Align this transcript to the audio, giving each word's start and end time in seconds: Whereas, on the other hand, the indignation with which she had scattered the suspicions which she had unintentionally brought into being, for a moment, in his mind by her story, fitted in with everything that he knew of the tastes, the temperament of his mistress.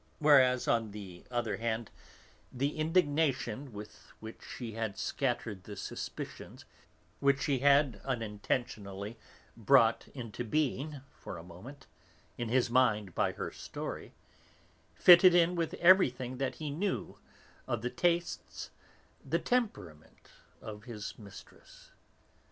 Whereas, 0.17 0.67
on 0.67 0.93
the 0.93 1.25
other 1.29 1.57
hand, 1.57 1.91
the 2.51 2.75
indignation 2.75 3.71
with 3.71 4.11
which 4.19 4.41
she 4.43 4.71
had 4.71 4.97
scattered 4.97 5.63
the 5.65 5.75
suspicions 5.75 6.65
which 7.19 7.39
she 7.43 7.59
had 7.59 8.01
unintentionally 8.03 9.19
brought 9.55 10.07
into 10.15 10.43
being, 10.43 11.01
for 11.19 11.37
a 11.37 11.43
moment, 11.43 11.85
in 12.35 12.49
his 12.49 12.67
mind 12.67 13.13
by 13.13 13.33
her 13.33 13.51
story, 13.51 14.15
fitted 14.95 15.35
in 15.35 15.55
with 15.55 15.75
everything 15.75 16.37
that 16.39 16.55
he 16.55 16.71
knew 16.71 17.19
of 17.67 17.83
the 17.83 17.91
tastes, 17.91 18.71
the 19.23 19.37
temperament 19.37 20.31
of 20.63 20.85
his 20.85 21.13
mistress. 21.19 21.91